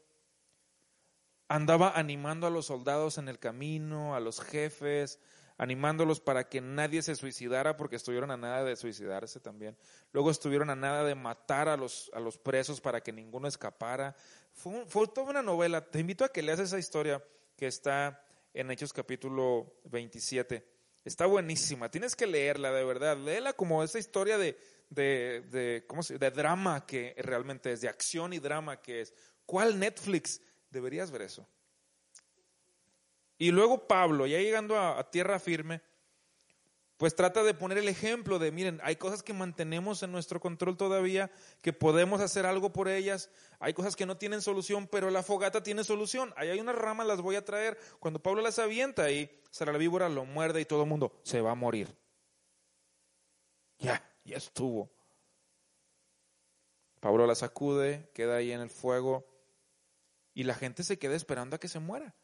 [1.47, 5.19] Andaba animando a los soldados en el camino, a los jefes,
[5.58, 9.75] animándolos para que nadie se suicidara porque estuvieron a nada de suicidarse también.
[10.12, 14.15] Luego estuvieron a nada de matar a los, a los presos para que ninguno escapara.
[14.57, 15.89] Fue, fue toda una novela.
[15.89, 17.23] Te invito a que leas esa historia
[17.55, 20.67] que está en Hechos capítulo 27.
[21.05, 23.15] Está buenísima, tienes que leerla de verdad.
[23.17, 24.57] Léela como esa historia de,
[24.89, 29.13] de, de, ¿cómo se, de drama que realmente es, de acción y drama que es.
[29.45, 30.41] ¿Cuál Netflix?
[30.71, 31.47] Deberías ver eso.
[33.37, 35.81] Y luego Pablo, ya llegando a, tierra firme,
[36.97, 40.77] pues trata de poner el ejemplo de, miren, hay cosas que mantenemos en nuestro control
[40.77, 41.31] todavía,
[41.62, 43.29] que podemos hacer algo por ellas,
[43.60, 47.05] hay cosas que no tienen solución, pero la fogata tiene solución, ahí hay unas ramas,
[47.05, 50.65] las voy a traer, cuando Pablo las avienta y sale la víbora, lo muerde y
[50.65, 51.95] todo el mundo se va a morir.
[53.77, 54.89] Ya, ya estuvo.
[56.99, 59.27] Pablo la sacude, queda ahí en el fuego
[60.33, 62.15] y la gente se queda esperando a que se muera.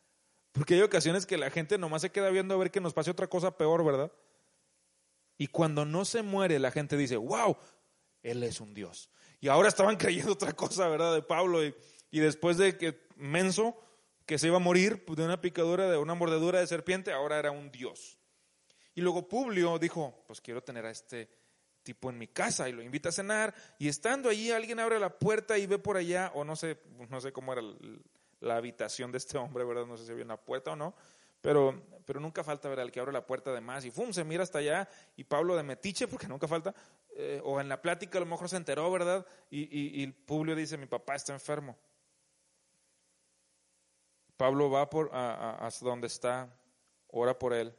[0.51, 3.12] Porque hay ocasiones que la gente nomás se queda viendo a ver que nos pase
[3.12, 4.12] otra cosa peor, ¿verdad?
[5.43, 7.58] Y cuando no se muere, la gente dice, wow,
[8.21, 9.10] Él es un Dios.
[9.41, 11.13] Y ahora estaban creyendo otra cosa, ¿verdad?
[11.13, 11.65] De Pablo.
[11.65, 11.75] Y,
[12.12, 13.77] y después de que Menso,
[14.25, 17.51] que se iba a morir de una picadura, de una mordedura de serpiente, ahora era
[17.51, 18.17] un Dios.
[18.95, 21.27] Y luego Publio dijo, pues quiero tener a este
[21.84, 23.53] tipo en mi casa y lo invita a cenar.
[23.79, 26.79] Y estando allí, alguien abre la puerta y ve por allá, o no sé,
[27.10, 27.63] no sé cómo era
[28.39, 29.88] la habitación de este hombre, ¿verdad?
[29.88, 30.95] No sé si había una puerta o no,
[31.43, 34.13] pero, pero nunca falta, ver al que abre la puerta de más y ¡fum!
[34.13, 36.73] se mira hasta allá y Pablo de metiche, porque nunca falta,
[37.17, 39.27] eh, o en la plática a lo mejor se enteró, ¿verdad?
[39.51, 41.77] Y, y, Publio dice, mi papá está enfermo.
[44.38, 46.49] Pablo va por, a, hasta donde está,
[47.10, 47.75] ora por él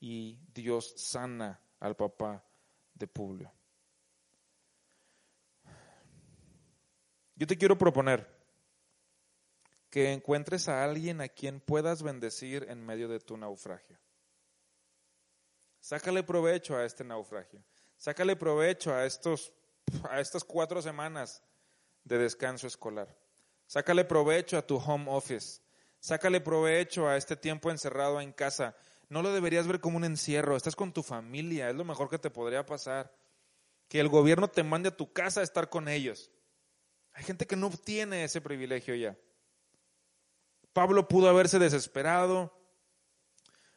[0.00, 2.42] y Dios sana al papá
[2.94, 3.52] de Publio.
[7.36, 8.37] Yo te quiero proponer
[9.90, 13.98] que encuentres a alguien a quien puedas bendecir en medio de tu naufragio.
[15.80, 17.64] Sácale provecho a este naufragio.
[17.96, 19.52] Sácale provecho a, estos,
[20.10, 21.42] a estas cuatro semanas
[22.04, 23.16] de descanso escolar.
[23.66, 25.60] Sácale provecho a tu home office.
[26.00, 28.76] Sácale provecho a este tiempo encerrado en casa.
[29.08, 30.56] No lo deberías ver como un encierro.
[30.56, 31.70] Estás con tu familia.
[31.70, 33.12] Es lo mejor que te podría pasar.
[33.88, 36.30] Que el gobierno te mande a tu casa a estar con ellos.
[37.12, 39.16] Hay gente que no tiene ese privilegio ya.
[40.78, 42.56] Pablo pudo haberse desesperado,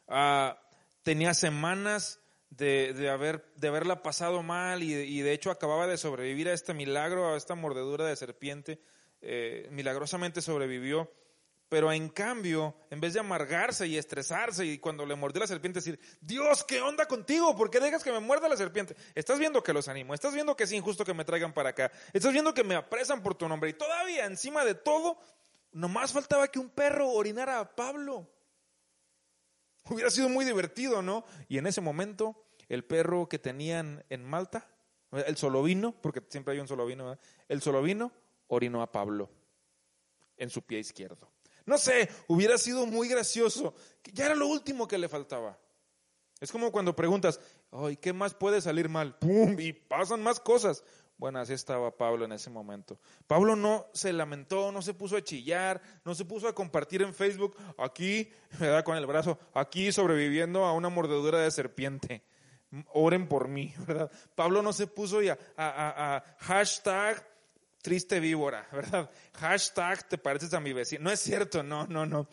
[0.08, 0.62] ah,
[1.02, 2.20] tenía semanas
[2.52, 7.34] de, haber, de haberla pasado mal y, de hecho acababa de sobrevivir a este milagro,
[7.34, 8.84] a esta mordedura de serpiente,
[9.20, 11.12] eh, milagrosamente sobrevivió.
[11.70, 15.80] Pero en cambio, en vez de amargarse y estresarse y cuando le mordió la serpiente
[15.80, 17.56] decir, Dios, ¿qué onda contigo?
[17.56, 18.96] ¿Por qué dejas que me muerda la serpiente?
[19.16, 21.92] Estás viendo que los animo, estás viendo que es injusto que me traigan para acá,
[22.14, 25.18] estás viendo que me apresan por tu nombre y todavía encima de todo
[25.72, 28.28] Nomás faltaba que un perro orinara a Pablo.
[29.90, 31.26] Hubiera sido muy divertido, ¿no?
[31.48, 34.68] Y en ese momento, el perro que tenían en Malta
[35.12, 37.20] El solovino, porque siempre hay un solovino, ¿verdad?
[37.50, 38.12] el solovino
[38.48, 39.30] orinó a Pablo
[40.38, 41.30] en su pie izquierdo.
[41.66, 43.74] No sé, hubiera sido muy gracioso.
[44.14, 45.58] Ya era lo último que le faltaba.
[46.40, 47.40] Es como cuando preguntas,
[47.72, 49.16] ay, ¿qué más puede salir mal?
[49.20, 49.56] ¡Pum!
[49.60, 50.84] Y pasan más cosas.
[51.22, 52.98] Bueno, así estaba Pablo en ese momento.
[53.28, 57.14] Pablo no se lamentó, no se puso a chillar, no se puso a compartir en
[57.14, 58.28] Facebook, aquí,
[58.60, 62.24] me da con el brazo, aquí sobreviviendo a una mordedura de serpiente.
[62.92, 64.12] Oren por mí, ¿verdad?
[64.34, 67.24] Pablo no se puso a, a, a hashtag
[67.84, 69.08] triste víbora, ¿verdad?
[69.34, 71.04] Hashtag te pareces a mi vecino.
[71.04, 72.28] No es cierto, no, no, no.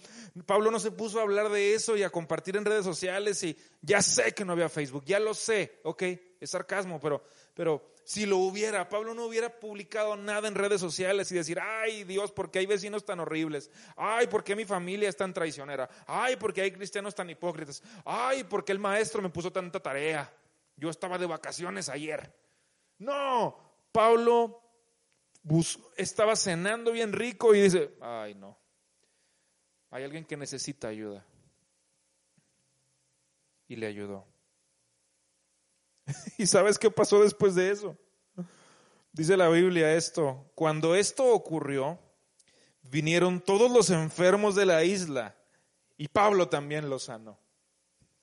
[0.46, 3.55] Pablo no se puso a hablar de eso y a compartir en redes sociales y
[3.83, 6.03] ya sé que no había Facebook, ya lo sé, ok,
[6.40, 7.22] es sarcasmo, pero,
[7.53, 12.05] pero si lo hubiera, Pablo no hubiera publicado nada en redes sociales y decir, ay
[12.05, 13.71] Dios, ¿por qué hay vecinos tan horribles?
[13.97, 15.90] Ay, ¿por qué mi familia es tan traicionera?
[16.07, 17.83] Ay, ¿por qué hay cristianos tan hipócritas?
[18.07, 20.35] Ay, ¿por qué el maestro me puso tanta tarea?
[20.75, 22.35] Yo estaba de vacaciones ayer.
[22.97, 23.59] No,
[23.92, 24.59] Pablo
[25.94, 28.57] estaba cenando bien rico y dice, ay no,
[29.90, 31.27] hay alguien que necesita ayuda.
[33.68, 34.25] Y le ayudó.
[36.38, 37.97] ¿Y sabes qué pasó después de eso?
[39.12, 41.99] Dice la Biblia esto, cuando esto ocurrió,
[42.83, 45.37] vinieron todos los enfermos de la isla
[45.97, 47.38] y Pablo también lo sanó.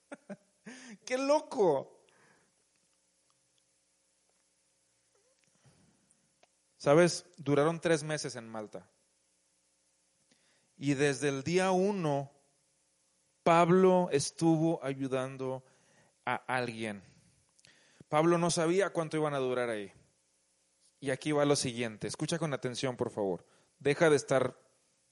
[1.06, 1.91] ¡Qué loco!
[6.78, 8.88] Sabes, duraron tres meses en Malta.
[10.78, 12.32] Y desde el día uno,
[13.43, 15.63] Pablo estuvo ayudando
[16.26, 17.02] a alguien.
[18.15, 19.91] Pablo no sabía cuánto iban a durar ahí.
[21.01, 22.08] Y aquí va lo siguiente.
[22.08, 23.45] Escucha con atención, por favor.
[23.78, 24.58] Deja de estar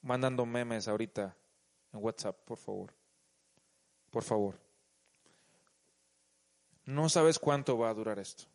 [0.01, 1.35] mandando memes ahorita
[1.91, 2.93] en WhatsApp, por favor.
[4.09, 4.57] Por favor.
[6.85, 8.45] No sabes cuánto va a durar esto.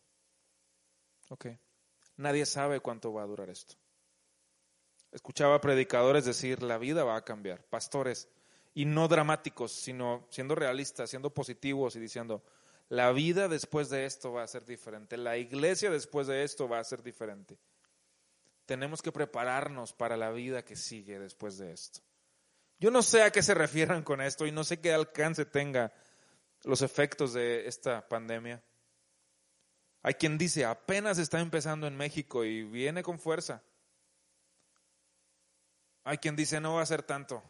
[1.29, 1.49] Ok.
[2.17, 3.75] Nadie sabe cuánto va a durar esto.
[5.11, 8.27] Escuchaba predicadores decir, la vida va a cambiar, pastores,
[8.73, 12.43] y no dramáticos, sino siendo realistas, siendo positivos y diciendo,
[12.89, 16.79] la vida después de esto va a ser diferente, la iglesia después de esto va
[16.79, 17.57] a ser diferente.
[18.65, 22.01] Tenemos que prepararnos para la vida que sigue después de esto.
[22.79, 25.91] Yo no sé a qué se refieran con esto y no sé qué alcance tenga
[26.63, 28.63] los efectos de esta pandemia.
[30.01, 33.61] Hay quien dice, apenas está empezando en México y viene con fuerza.
[36.03, 37.43] Hay quien dice, no va a ser tanto.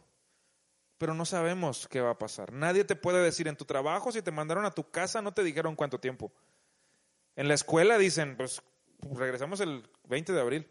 [1.00, 2.52] Pero no sabemos qué va a pasar.
[2.52, 5.42] Nadie te puede decir en tu trabajo, si te mandaron a tu casa, no te
[5.42, 6.30] dijeron cuánto tiempo.
[7.36, 8.60] En la escuela dicen, pues
[9.14, 10.70] regresamos el 20 de abril.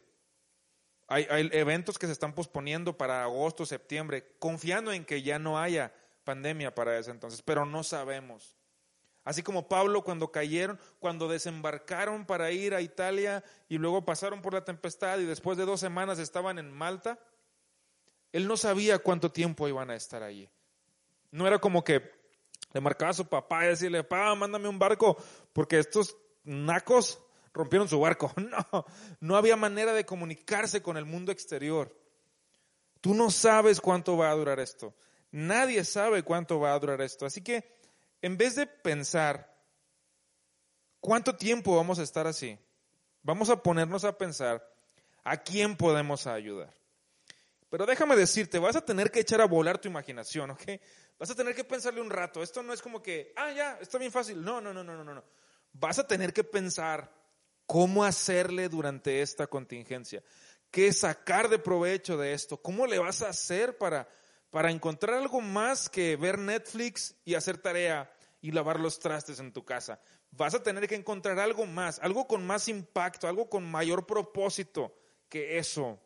[1.08, 5.92] Hay, eventos que se están posponiendo para agosto, septiembre, confiando en que ya no haya
[6.26, 8.56] pandemia para ese entonces, pero no sabemos.
[9.24, 14.54] Así como Pablo cuando cayeron, cuando desembarcaron para ir a Italia y luego pasaron por
[14.54, 17.18] la tempestad y después de dos semanas estaban en Malta,
[18.32, 20.50] él no sabía cuánto tiempo iban a estar allí.
[21.32, 22.12] No era como que
[22.74, 25.18] le marcaba a su papá y decirle, papá, mándame un barco,
[25.54, 27.20] porque estos nacos
[27.54, 28.32] rompieron su barco.
[28.38, 28.86] No,
[29.20, 31.96] no había manera de comunicarse con el mundo exterior.
[33.02, 34.94] Tú no sabes cuánto va a durar esto.
[35.32, 37.26] Nadie sabe cuánto va a durar esto.
[37.26, 37.78] Así que
[38.22, 39.56] en vez de pensar,
[41.00, 42.58] ¿cuánto tiempo vamos a estar así?
[43.22, 44.66] Vamos a ponernos a pensar,
[45.24, 46.74] ¿a quién podemos ayudar?
[47.70, 50.64] Pero déjame decirte, vas a tener que echar a volar tu imaginación, ¿ok?
[51.20, 52.42] Vas a tener que pensarle un rato.
[52.42, 54.44] Esto no es como que, ah, ya, está bien fácil.
[54.44, 55.24] No, no, no, no, no, no.
[55.74, 57.14] Vas a tener que pensar
[57.66, 60.24] cómo hacerle durante esta contingencia.
[60.72, 62.58] ¿Qué sacar de provecho de esto?
[62.58, 64.08] ¿Cómo le vas a hacer para
[64.50, 69.52] para encontrar algo más que ver Netflix y hacer tarea y lavar los trastes en
[69.52, 70.00] tu casa.
[70.32, 74.96] Vas a tener que encontrar algo más, algo con más impacto, algo con mayor propósito
[75.28, 76.00] que eso.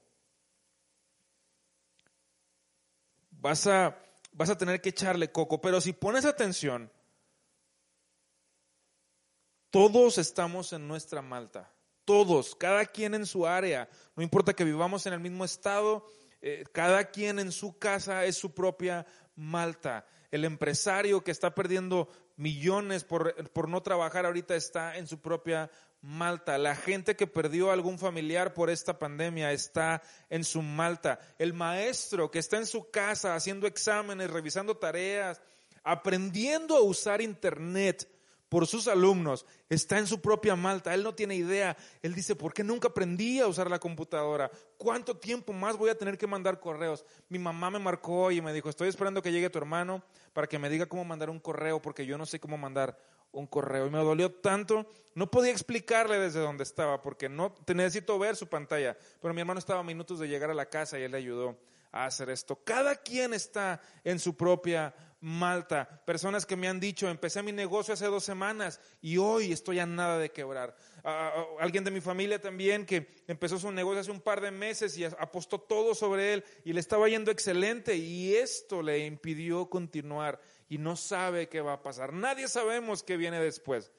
[3.44, 4.00] Vas a,
[4.32, 6.90] vas a tener que echarle coco, pero si pones atención,
[9.70, 11.70] todos estamos en nuestra Malta,
[12.06, 16.08] todos, cada quien en su área, no importa que vivamos en el mismo estado,
[16.42, 20.08] eh, cada quien en su casa es su propia Malta.
[20.32, 25.70] El empresario que está perdiendo millones por, por no trabajar ahorita está en su propia
[26.04, 26.58] Malta.
[26.58, 31.20] La gente que perdió algún familiar por esta pandemia está en su Malta.
[31.40, 35.42] El maestro que está en su casa haciendo exámenes, revisando tareas,
[35.84, 38.08] aprendiendo a usar Internet
[38.54, 42.54] por sus alumnos, está en su propia Malta, él no tiene idea, él dice, ¿por
[42.54, 44.52] qué nunca aprendí a usar la computadora?
[44.78, 47.04] ¿Cuánto tiempo más voy a tener que mandar correos?
[47.30, 50.60] Mi mamá me marcó y me dijo, estoy esperando que llegue tu hermano para que
[50.60, 52.96] me diga cómo mandar un correo, porque yo no sé cómo mandar
[53.34, 57.76] un correo y me dolió tanto, no podía explicarle desde donde estaba porque no te
[57.76, 60.98] necesito ver su pantalla, pero mi hermano estaba a minutos de llegar a la casa
[60.98, 61.58] y él le ayudó
[61.92, 62.64] a hacer esto.
[62.64, 64.94] Cada quien está en su propia
[65.24, 66.04] Malta.
[66.06, 69.86] Personas que me han dicho, empecé mi negocio hace dos semanas y hoy estoy a
[69.86, 70.76] nada de quebrar.
[71.62, 75.06] alguien de mi familia también que empezó su negocio hace un par de meses y
[75.06, 80.42] apostó todo sobre él y le estaba yendo excelente y esto le impidió continuar
[80.74, 82.14] y no sabe qué va a pasar.
[82.14, 83.92] Nadie sabemos qué viene después.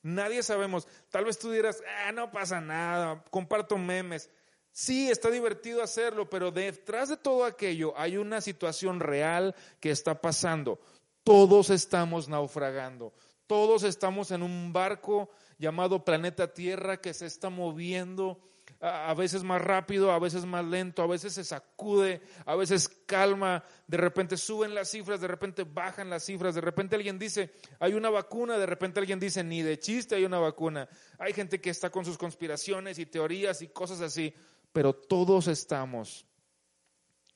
[0.00, 0.86] Nadie sabemos.
[1.10, 4.30] Tal vez tú dirás, ah, no pasa nada, comparto memes.
[4.70, 10.20] Sí, está divertido hacerlo, pero detrás de todo aquello hay una situación real que está
[10.20, 10.78] pasando.
[11.24, 13.12] Todos estamos naufragando.
[13.48, 18.40] Todos estamos en un barco llamado planeta Tierra que se está moviendo
[18.80, 23.62] a veces más rápido, a veces más lento, a veces se sacude, a veces calma,
[23.86, 27.92] de repente suben las cifras, de repente bajan las cifras, de repente alguien dice, hay
[27.92, 30.88] una vacuna, de repente alguien dice, ni de chiste hay una vacuna.
[31.18, 34.34] Hay gente que está con sus conspiraciones y teorías y cosas así
[34.72, 36.26] pero todos estamos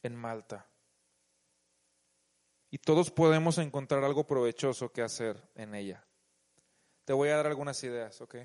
[0.03, 0.69] en Malta.
[2.71, 6.05] Y todos podemos encontrar algo provechoso que hacer en ella.
[7.05, 8.37] Te voy a dar algunas ideas, ¿ok?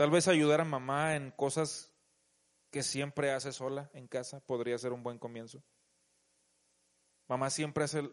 [0.00, 1.92] Tal vez ayudar a mamá en cosas
[2.70, 5.62] que siempre hace sola en casa podría ser un buen comienzo.
[7.28, 8.10] Mamá siempre hace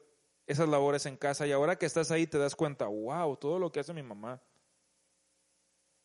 [0.48, 3.72] esas labores en casa y ahora que estás ahí te das cuenta, wow, todo lo
[3.72, 4.42] que hace mi mamá.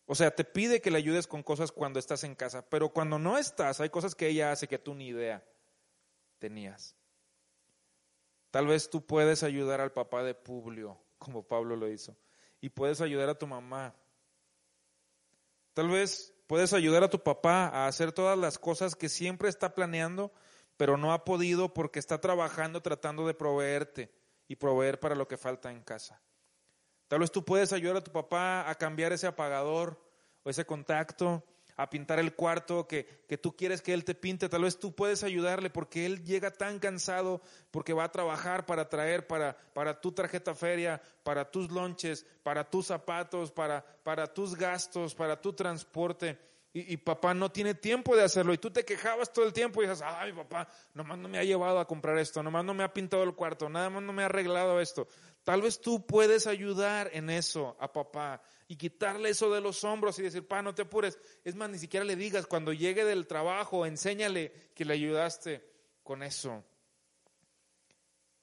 [0.07, 3.19] O sea, te pide que le ayudes con cosas cuando estás en casa, pero cuando
[3.19, 5.45] no estás, hay cosas que ella hace que tú ni idea
[6.39, 6.95] tenías.
[8.53, 12.17] Tal vez tú puedes ayudar al papá de Publio, como Pablo lo hizo,
[12.61, 13.97] y puedes ayudar a tu mamá.
[15.75, 19.75] Tal vez puedes ayudar a tu papá a hacer todas las cosas que siempre está
[19.75, 20.33] planeando,
[20.77, 24.13] pero no ha podido porque está trabajando tratando de proveerte
[24.49, 26.21] y proveer para lo que falta en casa.
[27.09, 30.03] Tal vez tú puedes ayudar a tu papá a cambiar ese apagador
[30.43, 31.45] o ese contacto,
[31.77, 34.49] a pintar el cuarto que, que, tú quieres que él te pinte.
[34.49, 38.89] Tal vez tú puedes ayudarle porque él llega tan cansado porque va a trabajar para
[38.89, 44.55] traer para, para tu tarjeta feria, para tus lonches, para tus zapatos, para, para tus
[44.55, 46.39] gastos, para tu transporte.
[46.75, 48.55] Y, y, papá no tiene tiempo de hacerlo.
[48.55, 51.45] Y tú te quejabas todo el tiempo y dices, ay papá, nomás no me ha
[51.45, 54.23] llevado a comprar esto, nomás no me ha pintado el cuarto, nada más no me
[54.23, 55.07] ha arreglado esto.
[55.45, 60.19] Tal vez tú puedes ayudar en eso a papá y quitarle eso de los hombros
[60.19, 61.19] y decir, pa, no te apures.
[61.45, 65.69] Es más, ni siquiera le digas, cuando llegue del trabajo, enséñale que le ayudaste
[66.05, 66.65] con eso.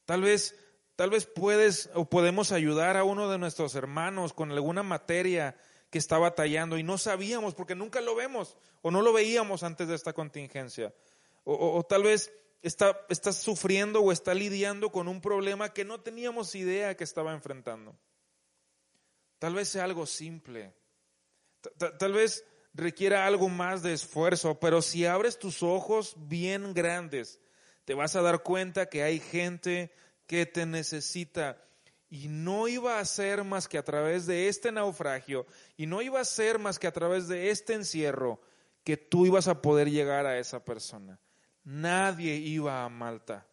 [0.06, 0.56] Tal vez,
[0.98, 5.56] tal vez puedes o podemos ayudar a uno de nuestros hermanos con alguna materia
[5.90, 9.88] que está batallando y no sabíamos porque nunca lo vemos o no lo veíamos antes
[9.88, 10.94] de esta contingencia.
[11.46, 16.56] O, o tal vez está, sufriendo o está lidiando con un problema que no teníamos
[16.56, 17.98] idea que estaba enfrentando.
[19.40, 20.74] Tal vez sea algo simple.
[21.98, 27.40] Tal vez requiera algo más de esfuerzo, pero si abres tus ojos bien grandes,
[27.86, 29.92] te vas a dar cuenta que hay gente
[30.28, 31.64] que te necesita.
[32.10, 35.46] Y no iba a ser más que a través de este naufragio,
[35.78, 38.42] y no iba a ser más que a través de este encierro,
[38.84, 41.20] que tú ibas a poder llegar a esa persona.
[41.64, 43.46] Nadie iba a Malta.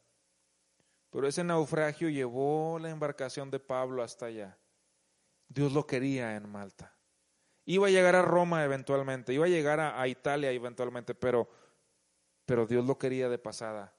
[1.10, 4.58] Pero ese naufragio llevó la embarcación de Pablo hasta allá.
[5.48, 6.92] Dios lo quería en Malta.
[7.64, 11.48] Iba a llegar a Roma eventualmente, iba a llegar a, Italia eventualmente, pero,
[12.44, 13.92] pero Dios lo quería de pasada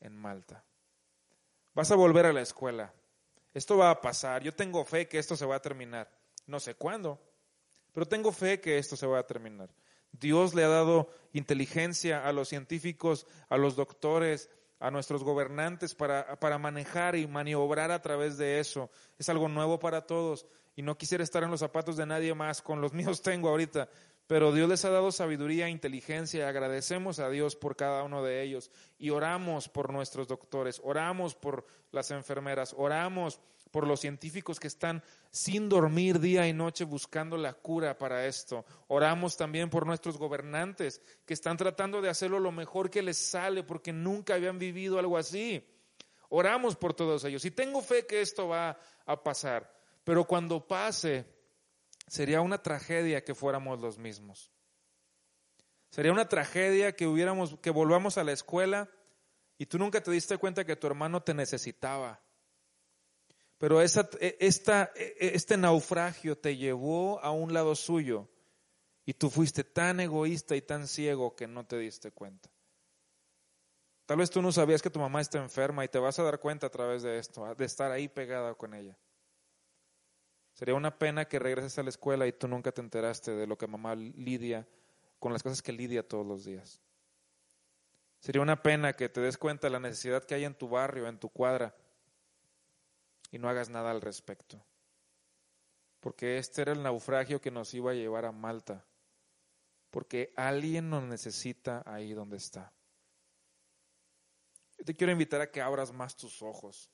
[0.00, 0.64] en Malta.
[1.74, 2.94] Vas a volver a la escuela.
[3.52, 4.42] Esto va a pasar.
[4.42, 6.10] Yo tengo fe que esto se va a terminar.
[6.46, 7.20] No sé cuándo,
[7.92, 9.70] pero tengo fe que esto se va a terminar.
[10.20, 16.38] Dios le ha dado inteligencia a los científicos, a los doctores, a nuestros gobernantes para,
[16.38, 18.90] para, manejar y maniobrar a través de eso.
[19.18, 20.46] Es algo nuevo para todos.
[20.76, 23.88] Y no quisiera estar en los zapatos de nadie más, con los míos tengo ahorita,
[24.26, 26.48] pero Dios les ha dado sabiduría e inteligencia.
[26.48, 28.70] Agradecemos a Dios por cada uno de ellos.
[28.98, 33.40] Y oramos por nuestros doctores, oramos por las enfermeras, oramos
[33.74, 38.64] por los científicos que están sin dormir día y noche buscando la cura para esto.
[38.86, 43.64] Oramos también por nuestros gobernantes que están tratando de hacerlo lo mejor que les sale
[43.64, 45.66] porque nunca habían vivido algo así.
[46.28, 49.68] Oramos por todos ellos y tengo fe que esto va a pasar,
[50.04, 51.26] pero cuando pase
[52.06, 54.52] sería una tragedia que fuéramos los mismos.
[55.90, 58.88] Sería una tragedia que hubiéramos que volvamos a la escuela
[59.58, 62.20] y tú nunca te diste cuenta que tu hermano te necesitaba
[63.58, 68.28] pero esa, e, esta, e, e, este naufragio te llevó a un lado suyo
[69.06, 72.50] y tú fuiste tan egoísta y tan ciego que no te diste cuenta.
[74.06, 76.38] Tal vez tú no sabías que tu mamá está enferma y te vas a dar
[76.38, 78.98] cuenta a través de esto, de estar ahí pegada con ella.
[80.52, 83.56] Sería una pena que regreses a la escuela y tú nunca te enteraste de lo
[83.58, 84.68] que mamá lidia
[85.18, 86.80] con las cosas que lidia todos los días.
[88.20, 91.08] Sería una pena que te des cuenta de la necesidad que hay en tu barrio,
[91.08, 91.74] en tu cuadra,
[93.34, 94.64] y no hagas nada al respecto.
[95.98, 98.84] Porque este era el naufragio que nos iba a llevar a Malta.
[99.90, 102.72] Porque alguien nos necesita ahí donde está.
[104.78, 106.92] Yo te quiero invitar a que abras más tus ojos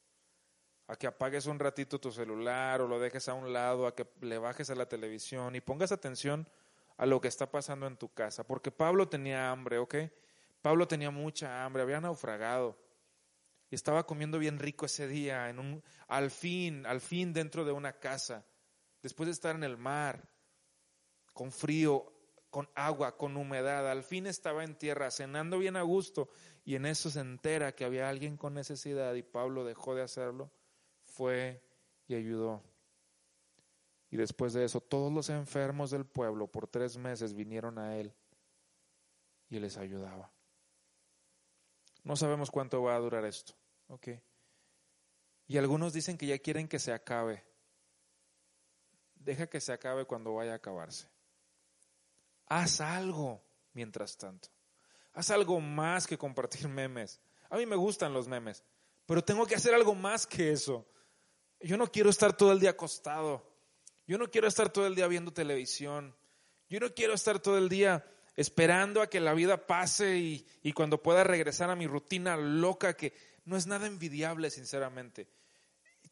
[0.87, 4.09] a que apagues un ratito tu celular o lo dejes a un lado, a que
[4.23, 6.49] le bajes a la televisión y pongas atención
[6.97, 8.45] a lo que está pasando en tu casa.
[8.45, 9.95] Porque Pablo tenía hambre, ¿ok?
[10.63, 12.77] Pablo tenía mucha hambre, había naufragado
[13.71, 17.73] y estaba comiendo bien rico ese día, en un, al fin, al fin dentro de
[17.73, 18.45] una casa,
[19.03, 20.29] después de estar en el mar,
[21.33, 22.13] con frío,
[22.51, 26.29] con agua, con humedad, al fin estaba en tierra, cenando bien a gusto,
[26.65, 30.51] y en eso se entera que había alguien con necesidad y Pablo dejó de hacerlo
[31.05, 31.63] fue
[32.09, 32.63] y ayudó.
[34.11, 38.13] Y después de eso, todos los enfermos del pueblo por tres meses vinieron a él
[39.49, 40.33] y les ayudaba.
[42.03, 43.60] No sabemos cuánto va a durar esto.
[43.91, 44.09] ¿Ok?
[45.47, 47.45] Y algunos dicen que ya quieren que se acabe.
[49.17, 51.09] Deja que se acabe cuando vaya a acabarse.
[52.47, 54.49] Haz algo mientras tanto.
[55.13, 57.21] Haz algo más que compartir memes.
[57.51, 58.63] A mí me gustan los memes,
[59.07, 60.89] pero tengo que hacer algo más que eso.
[61.59, 63.45] Yo no quiero estar todo el día acostado.
[64.07, 66.17] Yo no quiero estar todo el día viendo televisión.
[66.69, 68.05] Yo no quiero estar todo el día
[68.37, 72.97] esperando a que la vida pase y, y, cuando pueda regresar a mi rutina loca,
[72.97, 73.13] que
[73.45, 75.29] no es nada envidiable, sinceramente.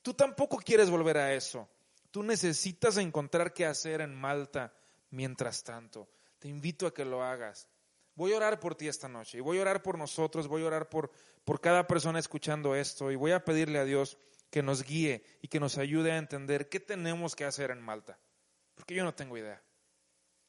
[0.02, 1.68] Tú tampoco quieres volver a eso.
[2.10, 4.72] Tú necesitas encontrar qué hacer en Malta
[5.10, 6.08] mientras tanto.
[6.38, 7.68] Te invito a que lo hagas.
[8.14, 10.66] Voy a orar por ti esta noche y voy a orar por nosotros, voy a
[10.66, 11.10] orar por,
[11.44, 14.18] por cada persona escuchando esto y voy a pedirle a Dios
[14.50, 18.18] que nos guíe y que nos ayude a entender qué tenemos que hacer en Malta.
[18.74, 19.62] Porque yo no tengo idea.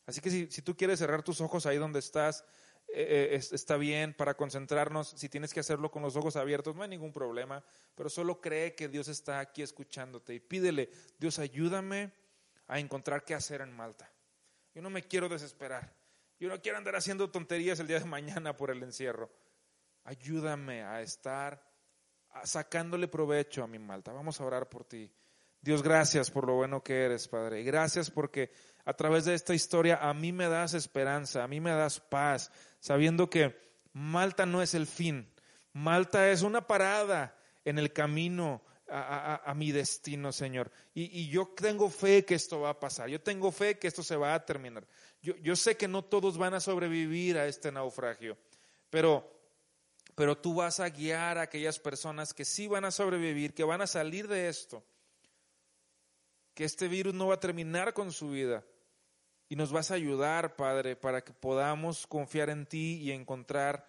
[0.05, 2.43] Así que si, tú quieres cerrar tus ojos ahí donde estás,
[2.93, 5.09] eh, está bien para concentrarnos.
[5.09, 7.63] Si tienes que hacerlo con los ojos abiertos, no hay ningún problema.
[7.95, 12.11] Pero solo cree que Dios está aquí escuchándote y pídele, Dios ayúdame
[12.67, 14.11] a encontrar qué hacer en Malta.
[14.73, 15.93] Yo no me quiero desesperar.
[16.39, 19.29] Yo no quiero andar haciendo tonterías el día de mañana por el encierro.
[20.05, 21.61] Ayúdame a estar
[22.43, 24.13] sacándole provecho a mi Malta.
[24.13, 25.11] Vamos a orar por ti.
[25.61, 27.61] Dios, gracias por lo bueno que eres, Padre.
[27.61, 28.51] Y gracias porque
[28.85, 32.51] a través de esta historia a mí me das esperanza, a mí me das paz,
[32.79, 33.55] sabiendo que
[33.93, 35.29] Malta no es el fin.
[35.73, 40.71] Malta es una parada en el camino a, mi destino, Señor.
[40.95, 43.09] Y, yo tengo fe que esto va a pasar.
[43.09, 44.87] Yo tengo fe que esto se va a terminar.
[45.21, 48.37] Yo, yo sé que no todos van a sobrevivir a este naufragio,
[48.89, 49.39] pero
[50.19, 53.79] pero tú vas a guiar a aquellas personas que sí van a sobrevivir, que van
[53.79, 54.83] a salir de esto,
[56.59, 58.65] que este virus no va a terminar con su vida.
[59.47, 63.87] Y nos vas a ayudar, Padre, para que podamos confiar en ti y encontrar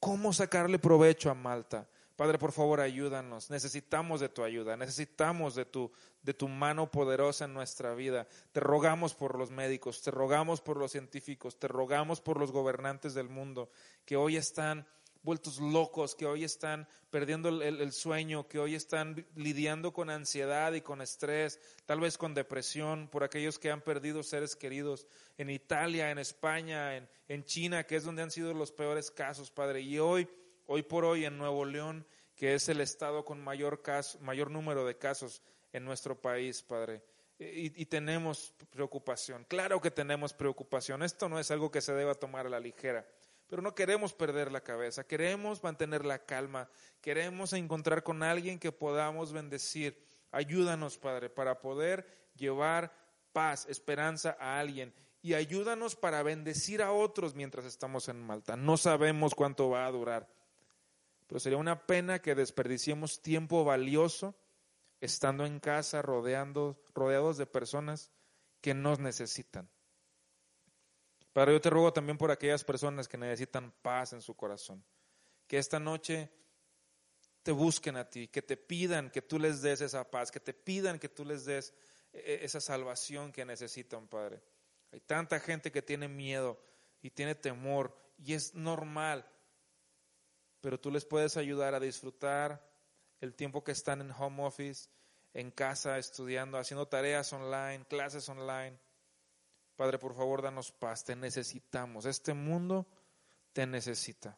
[0.00, 1.88] cómo sacarle provecho a Malta.
[2.16, 3.50] Padre, por favor, ayúdanos.
[3.50, 8.26] Necesitamos de tu ayuda, necesitamos de tu, de tu mano poderosa en nuestra vida.
[8.50, 13.14] Te rogamos por los médicos, te rogamos por los científicos, te rogamos por los gobernantes
[13.14, 13.70] del mundo
[14.04, 14.88] que hoy están
[15.28, 20.80] vueltos locos, que hoy están perdiendo el, sueño, que hoy están lidiando con ansiedad y
[20.80, 25.06] con estrés, tal vez con depresión, por aquellos que han perdido seres queridos
[25.36, 29.82] en Italia, en España, en, China, que es donde han sido los peores casos, Padre.
[29.82, 30.26] Y hoy,
[30.64, 34.86] hoy por hoy en Nuevo León, que es el estado con mayor, caso, mayor número
[34.86, 35.42] de casos
[35.74, 37.02] en nuestro país, Padre.
[37.38, 39.44] Y, y, tenemos preocupación.
[39.44, 41.02] Claro que tenemos preocupación.
[41.02, 43.06] Esto no es algo que se deba tomar a la ligera.
[43.48, 46.68] Pero no queremos perder la cabeza, queremos mantener la calma,
[47.00, 49.98] queremos encontrar con alguien que podamos bendecir.
[50.30, 52.92] Ayúdanos, Padre, para poder llevar
[53.32, 54.92] paz, esperanza a alguien
[55.22, 58.56] y ayúdanos para bendecir a otros mientras estamos en Malta.
[58.56, 60.28] No sabemos cuánto va a durar,
[61.26, 64.36] pero sería una pena que desperdiciemos tiempo valioso
[65.00, 68.10] estando en casa rodeando, rodeados de personas
[68.60, 69.68] que nos necesitan.
[71.38, 74.84] Padre, yo te ruego también por aquellas personas que necesitan paz en su corazón,
[75.46, 76.32] que esta noche
[77.44, 80.52] te busquen a ti, que te pidan que tú les des esa paz, que te
[80.52, 81.72] pidan que tú les des
[82.12, 84.42] eh, eh, esa salvación que necesitan, Padre.
[84.90, 86.60] Hay tanta gente que tiene miedo
[87.02, 89.24] y tiene temor y es normal,
[90.60, 92.68] pero tú les puedes ayudar a disfrutar
[93.20, 94.88] el tiempo que están en home office,
[95.34, 98.76] en casa, estudiando, haciendo tareas online, clases online
[99.78, 102.04] Padre, por favor, danos paz, te necesitamos.
[102.04, 102.88] Este mundo
[103.52, 104.36] te necesita.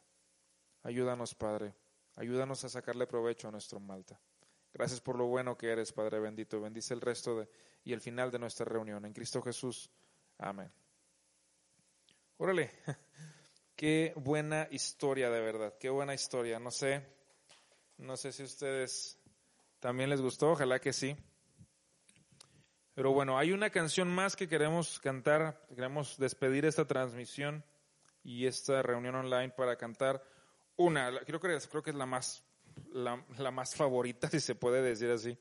[0.83, 1.73] Ayúdanos, Padre.
[2.17, 4.21] Ayúdanos a sacarle provecho a nuestro Malta.
[4.71, 6.61] Gracias por lo bueno que eres, Padre bendito.
[6.61, 7.49] Bendice el resto de,
[7.83, 9.03] y el final de nuestra reunión.
[9.03, 9.89] En Cristo Jesús.
[10.37, 10.71] Amén.
[12.37, 12.69] Órale,
[13.75, 16.59] qué buena historia de verdad, qué buena historia.
[16.59, 17.03] No sé,
[17.97, 19.17] no sé si ustedes
[19.79, 21.17] también les gustó, ojalá que sí.
[23.01, 27.63] Pero bueno, hay una canción más que queremos cantar, queremos despedir esta transmisión
[28.23, 30.23] y esta reunión online para cantar
[30.75, 32.43] una, creo que, creo que es la más,
[32.93, 35.35] la, la más favorita, si se puede decir así,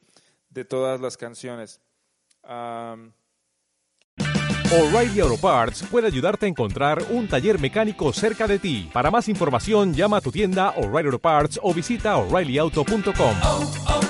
[0.49, 1.83] de todas las canciones.
[2.45, 3.13] Um,
[4.73, 8.89] O'Reilly Auto Parts puede ayudarte a encontrar un taller mecánico cerca de ti.
[8.91, 14.10] Para más información, llama a tu tienda O'Reilly Auto Parts o visita oreillyauto.com.